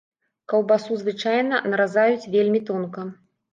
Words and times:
Каўбасу 0.53 0.97
звычайна 1.01 1.61
наразаюць 1.75 2.29
вельмі 2.39 2.65
тонка. 2.73 3.09